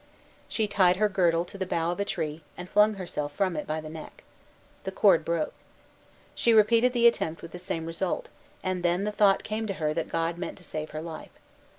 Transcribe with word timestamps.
She 0.49 0.67
tied 0.67 0.95
her 0.95 1.07
girdle 1.07 1.45
to 1.45 1.59
the 1.59 1.65
bough 1.67 1.91
of 1.91 1.99
a 1.99 2.05
tree, 2.05 2.41
and 2.57 2.67
hung 2.69 2.95
herself 2.95 3.33
from 3.33 3.55
it 3.55 3.67
by 3.67 3.79
the 3.79 3.87
neck. 3.87 4.23
The 4.83 4.91
cord 4.91 5.23
broke. 5.23 5.53
She 6.33 6.53
repeated 6.55 6.93
the 6.93 7.05
attempt 7.05 7.43
with 7.43 7.51
the 7.51 7.59
same 7.59 7.85
result, 7.85 8.27
and 8.63 8.81
then 8.81 9.03
the 9.03 9.11
thought 9.11 9.43
came 9.43 9.67
to 9.67 9.73
her 9.75 9.93
that 9.93 10.09
God 10.09 10.39
meant 10.39 10.57
to 10.57 10.63
save 10.63 10.89
her 10.89 11.03
life. 11.03 11.29